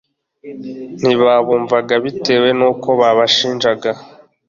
[0.99, 3.91] ntibabumvaga bitewe n'uko babashinjaga